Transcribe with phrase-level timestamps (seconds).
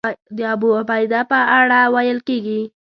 [0.37, 2.61] د ابوعبیده په اړه ویل کېږي.